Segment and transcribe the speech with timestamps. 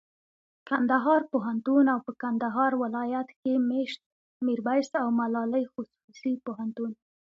[0.69, 4.01] کندهار پوهنتون او په کندهار ولایت کښي مېشت
[4.45, 6.91] میرویس او ملالي خصوصي پوهنتون